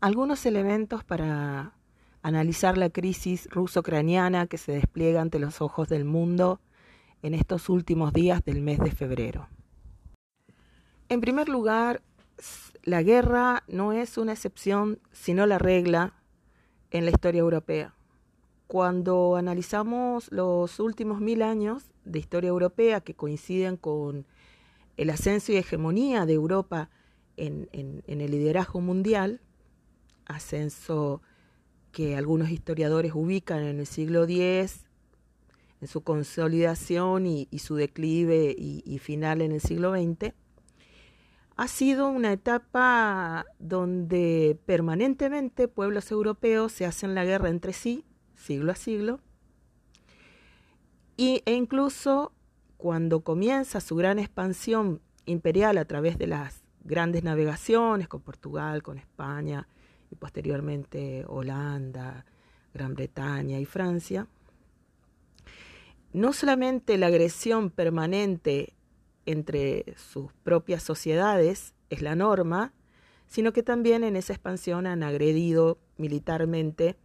[0.00, 1.74] algunos elementos para
[2.22, 6.60] analizar la crisis ruso-ucraniana que se despliega ante los ojos del mundo
[7.22, 9.48] en estos últimos días del mes de febrero.
[11.08, 12.02] En primer lugar,
[12.82, 16.14] la guerra no es una excepción, sino la regla
[16.90, 17.94] en la historia europea.
[18.66, 24.26] Cuando analizamos los últimos mil años de historia europea que coinciden con
[24.96, 26.88] el ascenso y hegemonía de Europa
[27.36, 29.40] en, en el liderazgo mundial,
[30.30, 31.22] ascenso
[31.92, 34.86] que algunos historiadores ubican en el siglo X,
[35.80, 40.34] en su consolidación y, su declive y, final en el siglo XX,
[41.56, 48.72] ha sido una etapa donde permanentemente pueblos europeos se hacen la guerra entre sí, siglo
[48.72, 49.20] a siglo,
[51.16, 52.32] y, e incluso
[52.76, 58.96] cuando comienza su gran expansión imperial a través de las grandes navegaciones con Portugal, con
[58.96, 59.68] España,
[60.10, 62.24] y posteriormente Holanda,
[62.74, 64.26] Gran Bretaña y Francia,
[66.12, 68.74] no solamente la agresión permanente
[69.26, 72.72] entre sus propias sociedades es la norma,
[73.26, 76.96] sino que también en esa expansión han agredido militarmente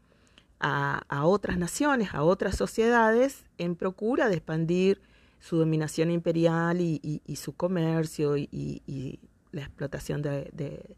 [0.60, 5.00] a, otras naciones, a otras sociedades, en procura de expandir
[5.40, 9.20] su dominación imperial y, su comercio y,
[9.52, 10.96] la explotación de,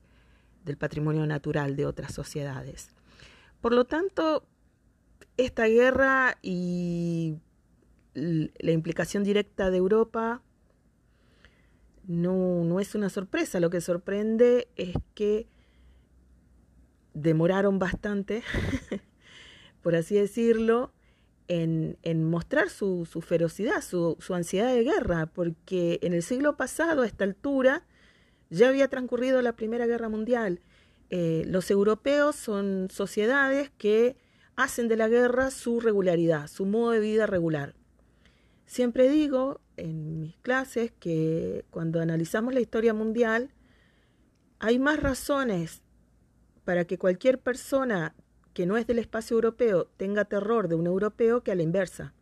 [0.68, 2.92] del patrimonio natural de otras sociedades.
[3.62, 4.46] Por lo tanto,
[5.38, 7.38] esta guerra y
[8.14, 10.44] la implicación directa de Europa
[12.06, 13.60] no, no es una sorpresa.
[13.60, 15.48] Lo que sorprende es que
[17.14, 18.44] demoraron bastante,
[19.82, 20.92] por así decirlo,
[21.48, 27.08] en, mostrar su, ferocidad, su, su, ansiedad de guerra, porque en el siglo pasado, a
[27.08, 27.86] esta altura,
[28.50, 30.62] ya había transcurrido la Primera Guerra Mundial.
[31.10, 34.18] Eh, los europeos son sociedades que
[34.56, 37.76] hacen de la guerra su regularidad, su modo de vida regular.
[38.66, 43.52] Siempre digo en mis clases que cuando analizamos la historia mundial,
[44.60, 45.84] hay más razones
[46.66, 48.16] para que cualquier persona
[48.54, 52.14] que no es del espacio europeo tenga terror de un europeo que a la inversa.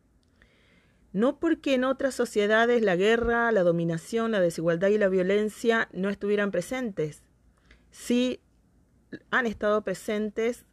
[1.15, 6.09] No porque en otras sociedades la guerra, la dominación, la desigualdad y la violencia no
[6.09, 7.23] estuvieran presentes.
[7.89, 8.41] Sí
[9.31, 10.65] han estado presentes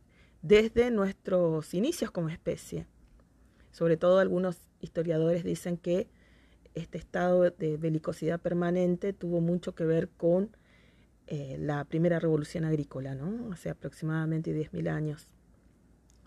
[0.42, 2.88] desde nuestros inicios como especie.
[3.70, 6.08] Sobre todo algunos historiadores dicen que
[6.74, 10.56] este estado de belicosidad permanente tuvo mucho que ver con
[11.28, 13.52] eh, la primera revolución agrícola, ¿no?
[13.52, 15.28] hace aproximadamente 10.000 años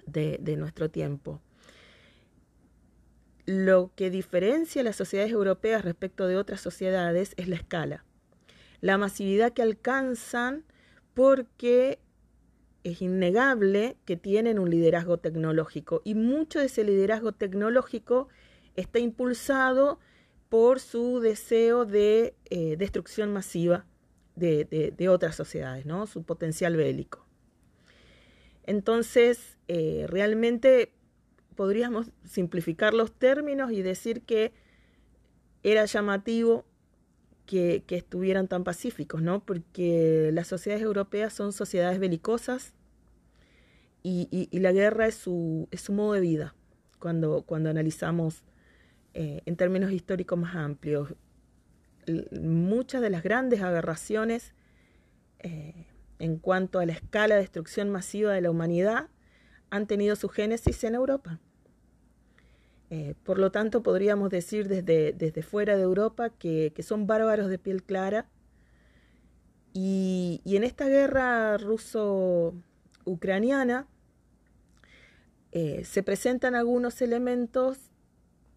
[0.07, 1.41] de nuestro tiempo.
[3.45, 8.03] Lo que diferencia a las sociedades europeas respecto de otras sociedades es la escala,
[8.81, 10.63] la masividad que alcanzan
[11.13, 11.99] porque
[12.83, 18.29] es innegable que tienen un liderazgo tecnológico y mucho de ese liderazgo tecnológico
[18.75, 19.99] está impulsado
[20.49, 23.85] por su deseo de eh, destrucción masiva
[24.35, 26.07] de, otras sociedades, ¿no?
[26.07, 27.25] su potencial bélico.
[28.63, 30.91] Entonces, eh, realmente
[31.55, 34.53] podríamos simplificar los términos y decir que
[35.63, 36.65] era llamativo
[37.45, 39.43] que, estuvieran tan pacíficos, ¿no?
[39.43, 42.73] Porque las sociedades europeas son sociedades belicosas
[44.03, 46.55] y, la guerra es su, modo de vida
[46.99, 48.43] cuando, cuando analizamos
[49.13, 51.15] eh, en términos históricos más amplios.
[52.31, 54.53] muchas de las grandes aberraciones
[55.39, 55.87] eh,
[56.19, 59.09] en cuanto a la escala de destrucción masiva de la humanidad
[59.69, 61.39] han tenido su génesis en Europa.
[62.89, 67.57] Eh, por lo tanto, podríamos decir desde, desde fuera de Europa que, son bárbaros de
[67.57, 68.27] piel clara.
[69.73, 73.87] Y, en esta guerra ruso-ucraniana
[75.51, 77.91] eh, se presentan algunos elementos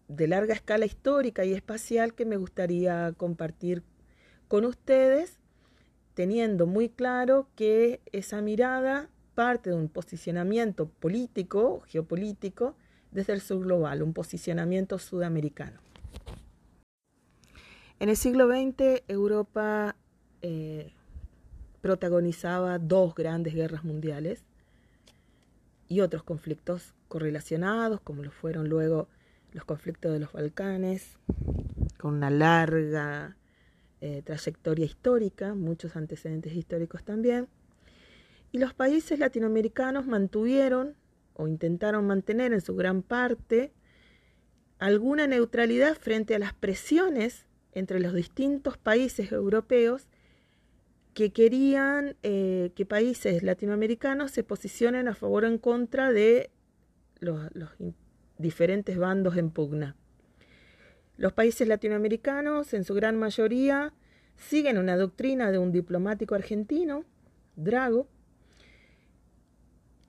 [0.07, 3.83] de larga escala histórica y espacial que me gustaría compartir
[4.47, 5.39] con ustedes,
[6.13, 12.75] teniendo muy claro que esa mirada parte de un posicionamiento político, geopolítico,
[13.11, 15.79] desde el sur global, un posicionamiento sudamericano.
[17.99, 19.95] En el siglo XX, Europa
[20.41, 20.93] eh,
[21.81, 24.43] protagonizaba dos grandes guerras mundiales
[25.87, 29.07] y otros conflictos correlacionados, como lo fueron luego
[29.51, 31.17] los conflictos de los Balcanes,
[31.97, 33.35] con una larga
[34.01, 37.47] eh, trayectoria histórica, muchos antecedentes históricos también.
[38.51, 40.95] Y los países latinoamericanos mantuvieron
[41.39, 43.71] o intentaron mantener en su gran parte
[44.77, 50.09] alguna neutralidad frente a las presiones entre los distintos países europeos
[51.13, 56.51] que querían eh, que países latinoamericanos se posicionen a favor o en contra de
[57.19, 57.69] los, los
[58.37, 59.95] diferentes bandos en pugna.
[61.15, 63.93] Los países latinoamericanos, en su gran mayoría,
[64.35, 67.05] siguen una doctrina de un diplomático argentino,
[67.55, 68.07] Drago,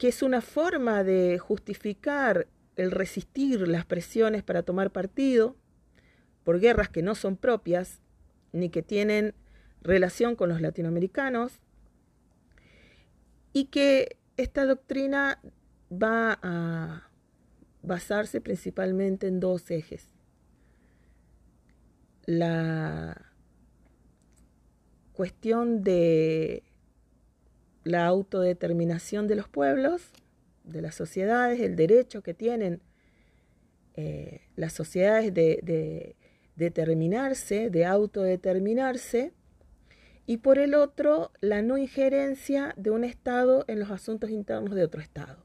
[0.00, 5.56] que es una forma de justificar el resistir las presiones para tomar partido
[6.42, 8.00] por guerras que no son propias
[8.52, 9.34] ni que tienen
[9.82, 11.60] relación con los latinoamericanos
[13.52, 15.38] y que esta doctrina
[15.92, 17.10] va a
[17.82, 20.06] basarse principalmente en dos ejes.
[22.24, 23.34] La
[25.12, 26.62] cuestión de
[27.84, 30.02] la autodeterminación de los pueblos,
[30.64, 32.80] de las sociedades, el derecho que tienen
[33.94, 36.16] eh, las sociedades de
[36.56, 39.32] determinarse, de autodeterminarse,
[40.26, 44.84] y por el otro, la no injerencia de un Estado en los asuntos internos de
[44.84, 45.42] otro Estado.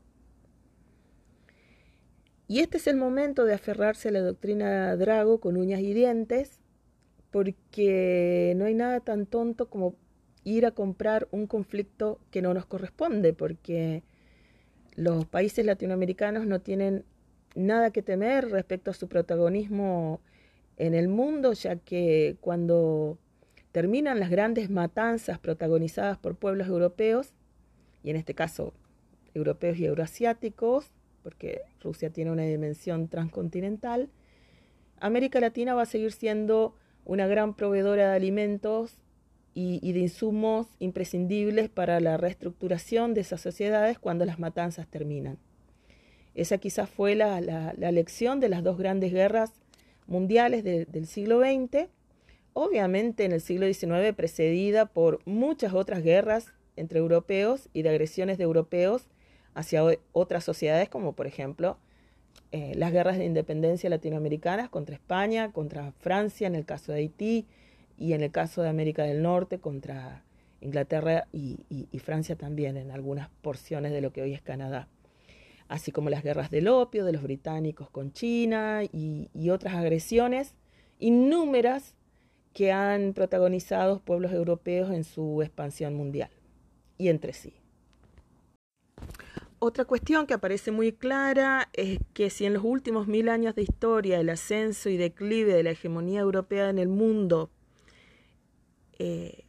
[2.48, 6.60] Y este es el momento de aferrarse a la doctrina Drago con uñas y dientes,
[7.32, 9.96] porque no hay nada tan tonto como
[10.46, 14.04] ir a comprar un conflicto que no nos corresponde, porque
[14.96, 17.04] los países latinoamericanos no tienen
[17.56, 20.22] nada que temer respecto a su protagonismo
[20.78, 23.18] en el mundo, ya que cuando
[23.72, 27.34] terminan las grandes matanzas protagonizadas por pueblos europeos,
[28.04, 28.74] y en este caso
[29.34, 30.92] europeos y euroasiáticos,
[31.24, 34.10] porque Rusia tiene una dimensión transcontinental,
[35.00, 38.98] América Latina va a seguir siendo una gran proveedora de alimentos
[39.58, 45.40] y, de insumos imprescindibles para la reestructuración de esas sociedades cuando las matanzas terminan.
[46.36, 47.40] Esa quizás fue la,
[47.92, 49.54] lección de las dos grandes guerras
[50.08, 51.88] mundiales del siglo XX,
[52.52, 58.38] obviamente en el siglo XIX precedida por muchas otras guerras entre europeos y de agresiones
[58.38, 59.08] de europeos
[59.54, 61.78] hacia otras sociedades, como por ejemplo
[62.52, 67.48] eh, las guerras de independencia latinoamericanas contra España, contra Francia en el caso de Haití
[67.98, 70.24] y en el caso de América del Norte contra
[70.62, 71.66] Inglaterra y,
[72.00, 74.88] Francia también en algunas porciones de lo que hoy es Canadá,
[75.68, 80.56] así como las guerras del opio de los británicos con China y, y otras agresiones
[81.00, 81.96] innúmeras
[82.54, 86.30] que han protagonizado pueblos europeos en su expansión mundial
[86.98, 87.54] y entre sí.
[89.60, 93.64] Otra cuestión que aparece muy clara es que si en los últimos mil años de
[93.64, 97.50] historia el ascenso y declive de la hegemonía europea en el mundo
[99.00, 99.46] eh,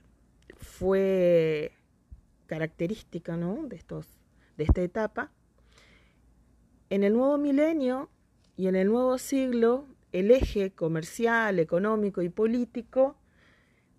[0.57, 1.73] fue
[2.47, 3.67] característica ¿no?
[3.67, 4.07] de, estos,
[4.57, 5.33] de esta etapa,
[6.91, 8.11] en el nuevo milenio
[8.57, 13.17] y en el nuevo siglo el eje comercial, económico y político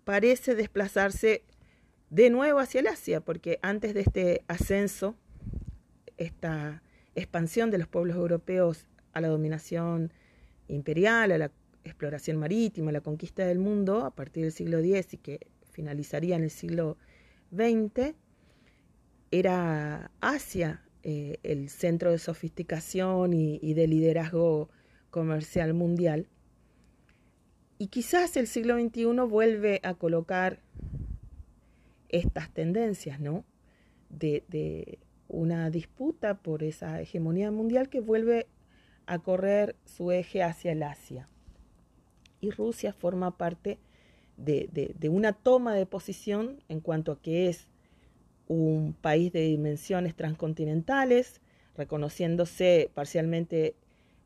[0.04, 1.44] parece desplazarse
[2.10, 5.16] de nuevo hacia el Asia, porque antes de este ascenso
[6.16, 6.82] esta
[7.14, 10.12] expansión de los pueblos europeos a la dominación
[10.66, 11.50] imperial, a la
[11.88, 16.44] exploración marítima, la conquista del mundo a partir del siglo X y que finalizaría en
[16.44, 16.96] el siglo
[17.52, 18.14] XX,
[19.30, 24.68] era Asia eh, el centro de sofisticación y, de liderazgo
[25.10, 26.28] comercial mundial.
[27.78, 30.60] Y quizás el siglo XXI vuelve a colocar
[32.08, 33.44] estas tendencias, ¿no?
[34.10, 34.98] De
[35.28, 38.48] una disputa por esa hegemonía mundial que vuelve
[39.06, 41.28] a correr su eje hacia el Asia.
[42.40, 43.78] Y Rusia forma parte
[44.36, 47.66] de, una toma de posición en cuanto a que es
[48.46, 51.40] un país de dimensiones transcontinentales,
[51.76, 53.74] reconociéndose parcialmente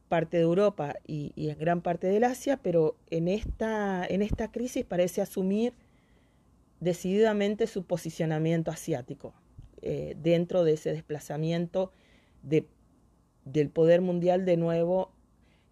[0.09, 4.85] parte de Europa y, en gran parte del Asia, pero en esta, en esta crisis
[4.85, 5.73] parece asumir
[6.81, 9.35] decididamente su posicionamiento asiático.
[9.85, 11.91] Eh, dentro de ese desplazamiento
[12.45, 12.69] de,
[13.45, 15.12] del poder mundial de nuevo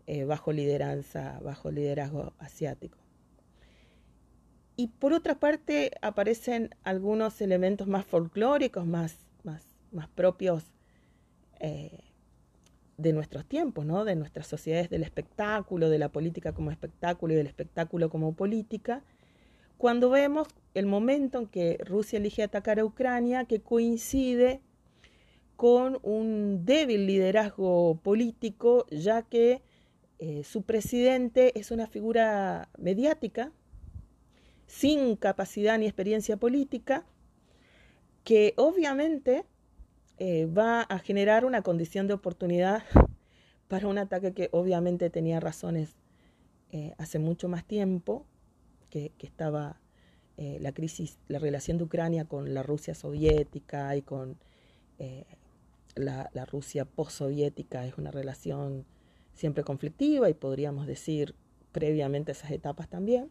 [0.07, 2.99] eh, bajo lideranza, bajo liderazgo asiático.
[4.77, 10.65] Y por otra parte aparecen algunos elementos más folclóricos, más, más, más propios
[11.59, 11.99] eh,
[12.97, 14.05] de nuestros tiempos, ¿no?
[14.05, 19.03] de nuestras sociedades del espectáculo, de la política como espectáculo y del espectáculo como política,
[19.81, 24.61] cuando vemos el momento en que Rusia elige atacar a Ucrania, que coincide
[25.57, 29.63] con un débil liderazgo político, ya que
[30.23, 33.53] eh, su presidente es una figura mediática,
[34.67, 37.07] sin capacidad ni experiencia política,
[38.23, 39.47] que obviamente
[40.19, 42.85] eh, va a generar una condición de oportunidad
[43.69, 45.97] para un ataque que obviamente tenía razones
[46.71, 48.27] eh, hace mucho más tiempo
[48.91, 49.81] que, estaba
[50.37, 54.39] la crisis, la relación de Ucrania con la Rusia soviética y con
[55.97, 58.87] la, la, Rusia postsoviética es una relación
[59.35, 61.35] siempre conflictiva y podríamos decir
[61.73, 63.31] previamente esas etapas también.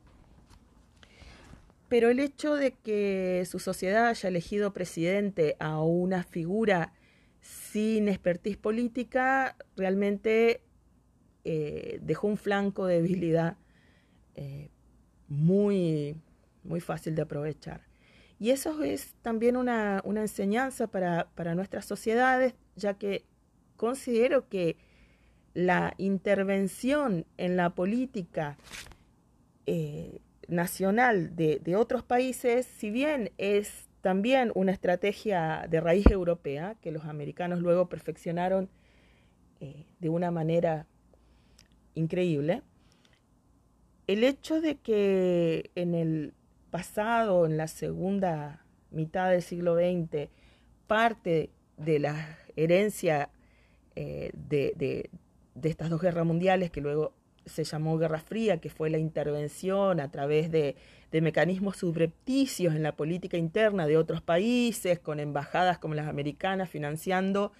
[1.87, 6.93] Pero el hecho de que su sociedad haya elegido presidente a una figura
[7.41, 10.61] sin expertise política realmente
[11.45, 13.57] eh, dejó un flanco de debilidad
[15.27, 16.15] muy
[16.63, 17.81] muy fácil de aprovechar.
[18.39, 23.25] Y eso es también una, enseñanza para, nuestras sociedades, ya que
[23.75, 24.77] considero que
[25.59, 28.57] la intervención en la política
[29.65, 36.91] eh, nacional de, otros países, si bien es también una estrategia de raíz europea, que
[36.91, 38.69] los americanos luego perfeccionaron
[39.59, 40.87] eh, de una manera
[41.93, 42.63] increíble,
[44.07, 46.33] el hecho de que en el
[46.71, 50.29] pasado, en la segunda mitad del siglo XX,
[50.87, 53.29] parte de la herencia
[53.95, 55.09] eh, de,
[55.67, 57.13] estas dos guerras mundiales, que luego
[57.45, 60.75] se llamó Guerra Fría, que fue la intervención a través de,
[61.11, 67.51] mecanismos subrepticios en la política interna de otros países, con embajadas como las americanas financiando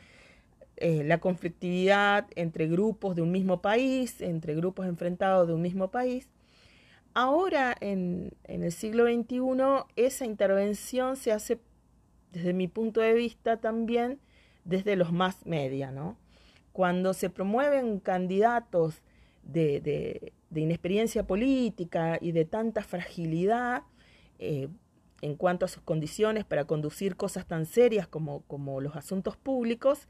[0.77, 5.91] eh, la conflictividad entre grupos de un mismo país, entre grupos enfrentados de un mismo
[5.91, 6.29] país.
[7.13, 9.39] Ahora, en, el siglo XXI,
[9.95, 11.59] esa intervención se hace,
[12.31, 14.19] desde mi punto de vista, también
[14.63, 16.17] desde los más media, ¿no?
[16.79, 19.03] Cuando se promueven candidatos
[19.43, 23.83] de, inexperiencia política y de tanta fragilidad
[24.37, 24.69] eh,
[25.21, 30.07] en cuanto a sus condiciones para conducir cosas tan serias como, los asuntos públicos,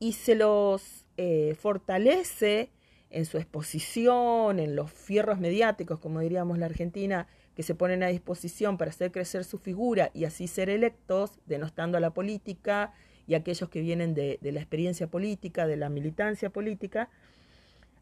[0.00, 2.72] y se los eh, fortalece
[3.10, 8.08] en su exposición, en los fierros mediáticos, como diríamos la Argentina, que se ponen a
[8.08, 12.94] disposición para hacer crecer su figura y así ser electos, denostando a la política
[13.26, 17.08] y aquellos que vienen de, la experiencia política, de la militancia política,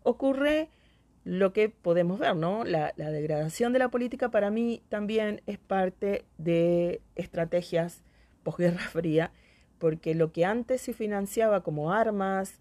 [0.03, 0.69] ocurre
[1.25, 2.65] lo que podemos ver, ¿no?
[2.65, 8.03] La, la, degradación de la política para mí también es parte de estrategias
[8.43, 9.33] posguerra fría,
[9.79, 12.61] porque lo que antes se financiaba como armas,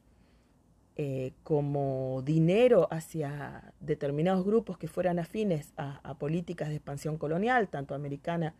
[0.98, 7.96] eh, como dinero hacia determinados grupos que fueran afines a, políticas de expansión colonial, tanto
[7.96, 8.54] americana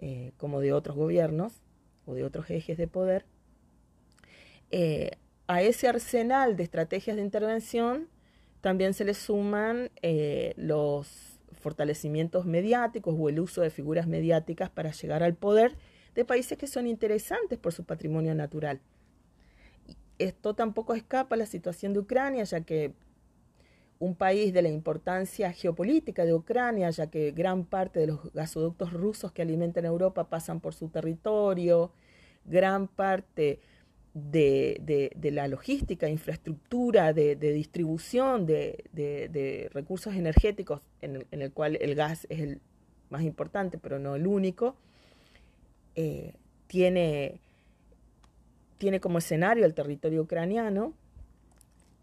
[0.00, 1.62] eh, como de otros gobiernos
[2.08, 3.24] o de otros ejes de poder,
[4.70, 5.12] eh,
[5.46, 8.08] a ese arsenal de estrategias de intervención
[8.60, 9.90] también se le suman
[10.56, 15.76] los fortalecimientos mediáticos o el uso de figuras mediáticas para llegar al poder
[16.14, 18.80] de países que son interesantes por su patrimonio natural.
[20.18, 22.92] Esto tampoco escapa a la situación de Ucrania, ya que
[24.00, 28.92] un país de la importancia geopolítica de Ucrania, ya que gran parte de los gasoductos
[28.92, 31.92] rusos que alimentan Europa pasan por su territorio,
[32.44, 33.60] gran parte
[34.14, 42.40] de, la logística, infraestructura, de, distribución de, recursos energéticos, en el, cual el gas es
[42.40, 42.60] el
[43.10, 44.76] más importante, pero no el único,
[45.96, 46.34] eh,
[46.68, 47.40] tiene
[48.78, 50.94] tiene como escenario el territorio ucraniano.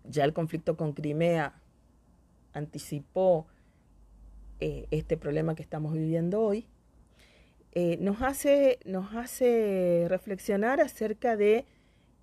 [0.03, 1.55] Ya el conflicto con Crimea
[2.55, 3.45] anticipó
[4.59, 6.65] eh, este problema que estamos viviendo hoy.
[7.73, 11.65] Eh, nos, hace, nos hace reflexionar acerca de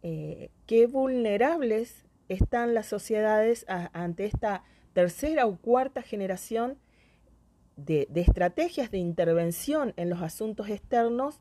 [0.02, 6.78] eh, qué vulnerables están las sociedades ante esta tercera o cuarta generación
[7.76, 11.40] de, de, estrategias de intervención en los asuntos externos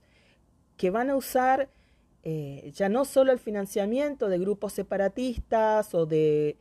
[0.75, 1.69] que van a usar
[2.23, 6.57] ya no solo el financiamiento de grupos separatistas o de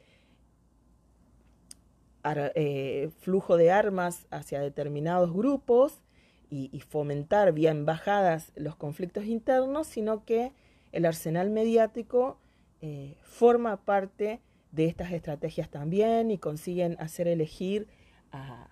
[2.25, 6.03] eh, flujo de armas hacia determinados grupos
[6.51, 10.53] y, fomentar vía embajadas los conflictos internos, sino que
[10.91, 12.39] el arsenal mediático
[12.81, 14.41] eh, forma parte
[14.73, 17.87] de estas estrategias también y consiguen hacer elegir
[18.33, 18.69] a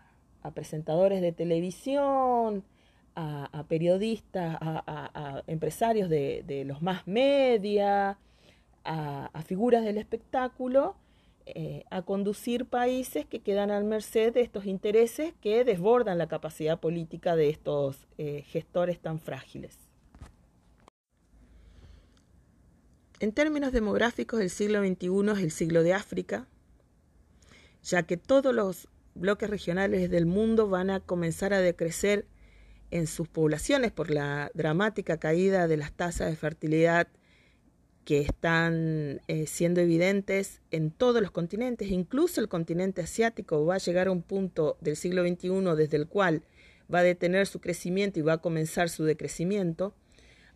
[0.54, 2.64] presentadores de televisión,
[3.20, 8.18] a, periodistas, a, empresarios de, los más media,
[8.84, 10.96] a, figuras del espectáculo,
[11.54, 16.78] eh, a conducir países que quedan al merced de estos intereses que desbordan la capacidad
[16.78, 19.76] política de estos eh, gestores tan frágiles.
[23.20, 26.46] En términos demográficos, el siglo XXI es el siglo de África,
[27.82, 32.26] ya que todos los bloques regionales del mundo van a comenzar a decrecer
[32.90, 37.08] en sus poblaciones por la dramática caída de las tasas de fertilidad
[38.08, 43.78] que están eh, siendo evidentes en todos los continentes, incluso el continente asiático va a
[43.78, 46.42] llegar a un punto del siglo XXI desde el cual
[46.92, 49.92] va a detener su crecimiento y va a comenzar su decrecimiento,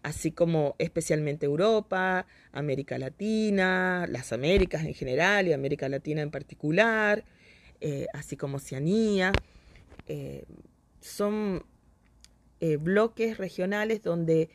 [0.03, 7.23] así como especialmente Europa, América Latina, las Américas en general y América Latina en particular,
[7.83, 9.31] eh, así como Oceanía.
[10.09, 10.45] Eh,
[11.03, 11.67] son
[12.79, 14.49] bloques regionales donde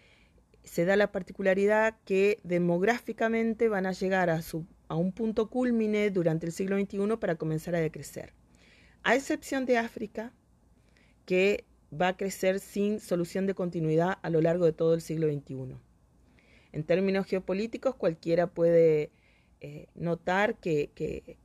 [0.67, 6.09] se da la particularidad que demográficamente van a llegar a, su, a un punto culmine
[6.11, 8.33] durante el siglo XXI para comenzar a decrecer.
[9.03, 10.33] A excepción de África,
[11.25, 15.27] que va a crecer sin solución de continuidad a lo largo de todo el siglo
[15.27, 15.77] XXI.
[16.73, 19.11] En términos geopolíticos, cualquiera puede
[19.61, 21.37] eh, notar que,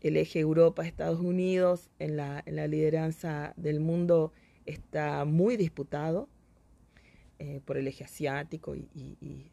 [0.00, 4.32] el eje Europa-Estados Unidos en la, en la, lideranza del mundo
[4.64, 6.30] está muy disputado
[7.42, 9.50] eh, por el eje asiático y,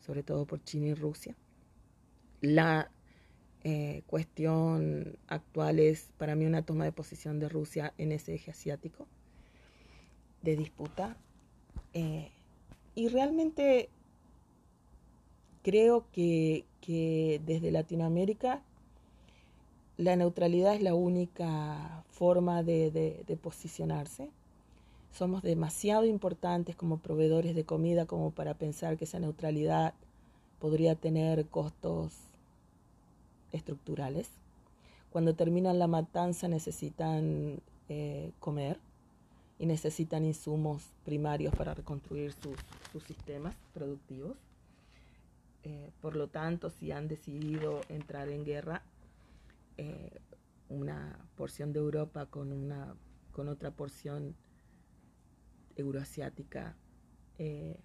[0.00, 1.34] sobre todo por China y Rusia.
[2.42, 2.90] La
[3.64, 8.50] eh, cuestión actual es para mí una toma de posición de Rusia en ese eje
[8.50, 9.06] asiático
[10.42, 11.16] de disputa.
[11.94, 12.30] Eh,
[12.94, 13.88] y realmente
[15.62, 16.66] creo que,
[17.46, 18.62] desde Latinoamérica
[19.96, 24.28] la neutralidad es la única forma de, posicionarse.
[25.12, 29.94] Somos demasiado importantes como proveedores de comida como para pensar que esa neutralidad
[30.58, 32.12] podría tener costos
[33.52, 34.28] estructurales.
[35.10, 38.78] Cuando terminan la matanza necesitan eh, comer
[39.58, 42.56] y necesitan insumos primarios para reconstruir sus,
[43.02, 44.36] sistemas productivos.
[45.64, 48.82] Eh, por lo tanto, si han decidido entrar en guerra,
[49.76, 50.18] eh,
[50.68, 52.94] una porción de Europa con, una,
[53.32, 54.34] con otra porción
[55.80, 56.76] euroasiática,
[57.38, 57.80] eh,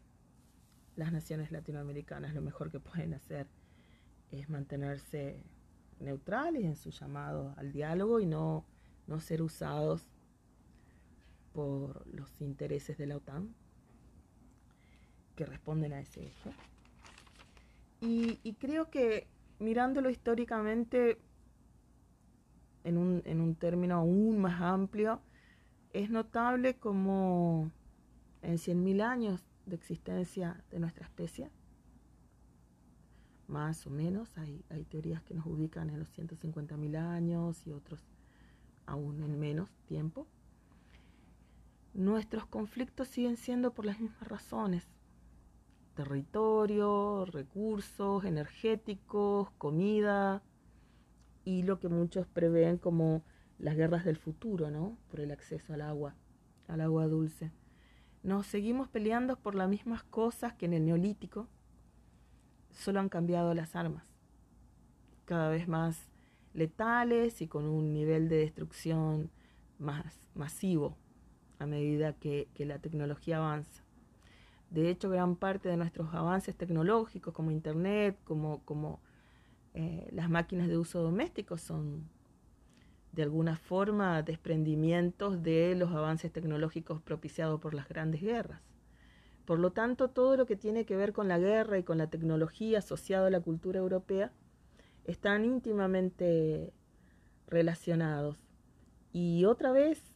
[0.96, 3.48] las naciones latinoamericanas lo mejor que pueden hacer
[4.32, 5.44] es mantenerse
[6.00, 8.66] neutrales en su llamado al diálogo y no,
[9.08, 10.08] no ser usados
[11.54, 13.56] por los intereses de la OTAN
[15.36, 16.52] que responden a ese eje.
[18.02, 21.18] Y, creo que mirándolo históricamente
[22.84, 25.22] en un, en un término aún más amplio,
[25.92, 27.72] es notable como
[28.46, 31.50] en 100.000 años de existencia de nuestra especie,
[33.48, 38.04] más o menos, hay, teorías que nos ubican en los 150.000 años y otros
[38.86, 40.28] aún en menos tiempo,
[41.94, 44.88] nuestros conflictos siguen siendo por las mismas razones.
[45.96, 50.44] Territorio, recursos energéticos, comida
[51.46, 53.24] y lo que muchos prevén como
[53.58, 54.98] las guerras del futuro, ¿no?
[55.10, 56.16] Por el acceso al agua,
[56.68, 57.52] al agua dulce.
[58.26, 61.48] Nos seguimos peleando por las mismas cosas que en el neolítico,
[62.72, 64.04] solo han cambiado las armas,
[65.26, 66.10] cada vez más
[66.56, 69.30] letales y con un nivel de destrucción
[69.78, 70.98] más masivo
[71.60, 73.84] a medida que, la tecnología avanza.
[74.72, 79.02] De hecho, gran parte de nuestros avances tecnológicos, como Internet, como, como
[79.76, 82.10] eh, las máquinas de uso doméstico, son
[83.16, 88.62] de alguna forma desprendimientos de los avances tecnológicos propiciados por las grandes guerras.
[89.46, 92.08] Por lo tanto, todo lo que tiene que ver con la guerra y con la
[92.08, 94.32] tecnología asociado a la cultura europea
[95.06, 96.74] están íntimamente
[97.48, 98.38] relacionados.
[99.14, 100.16] Y otra vez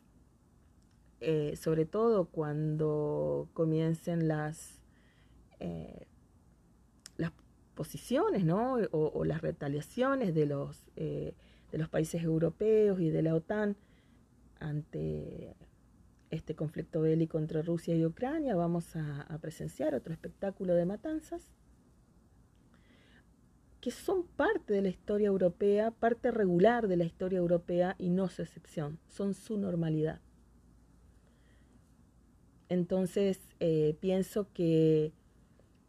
[1.22, 4.82] eh, sobre todo cuando comiencen las,
[5.60, 6.08] eh,
[7.18, 7.34] las
[7.76, 8.78] posiciones ¿no?
[8.92, 11.36] o, las retaliaciones de los, eh,
[11.72, 13.76] de los países europeos y de la OTAN
[14.60, 15.56] ante
[16.30, 21.52] este conflicto bélico entre Rusia y Ucrania, vamos a, presenciar otro espectáculo de matanzas
[23.82, 28.28] que son parte de la historia europea, parte regular de la historia europea y no
[28.28, 30.20] su excepción, son su normalidad.
[32.68, 35.14] Entonces, eh, pienso que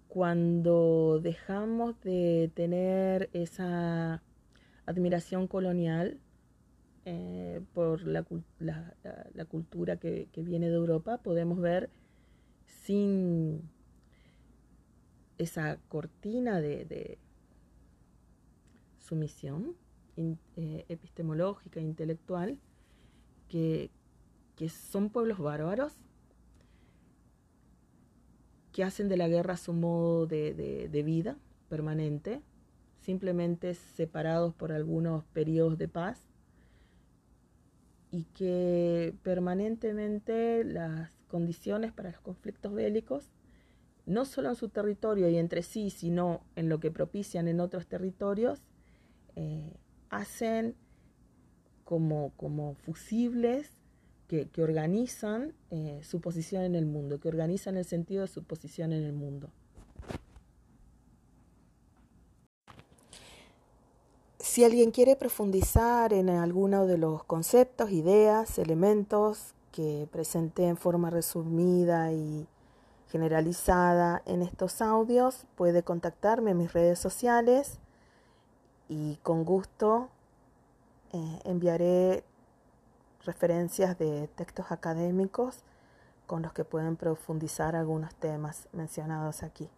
[0.07, 4.23] cuando dejamos de tener esa
[4.91, 6.19] admiración colonial
[7.05, 8.25] eh, por la,
[9.49, 11.91] cultura que, viene de Europa, podemos ver
[12.67, 13.63] sin
[15.39, 17.19] esa cortina de,
[18.99, 19.75] sumisión
[20.17, 22.59] eh, epistemológica, intelectual,
[23.49, 23.91] que
[24.69, 25.99] son pueblos bárbaros
[28.73, 31.37] que hacen de la guerra su modo de, vida
[31.69, 32.43] permanente,
[33.01, 36.21] simplemente separados por algunos periodos de paz
[38.11, 43.31] y que permanentemente las condiciones para los conflictos bélicos,
[44.07, 47.87] no solo en su territorio y entre sí, sino en lo que propician en otros
[47.87, 48.61] territorios,
[49.37, 49.77] eh,
[50.09, 50.75] hacen
[51.85, 53.73] como, como fusibles
[54.27, 58.93] que, organizan eh, su posición en el mundo, que organizan el sentido de su posición
[58.93, 59.51] en el mundo.
[64.61, 71.09] Si alguien quiere profundizar en alguno de los conceptos, ideas, elementos que presenté en forma
[71.09, 72.47] resumida y
[73.09, 77.79] generalizada en estos audios, puede contactarme en mis redes sociales
[78.91, 80.11] y con gusto
[81.15, 82.23] eh, enviaré
[83.25, 85.61] referencias de textos académicos
[86.27, 89.71] con los que pueden profundizar algunos temas mencionados aquí.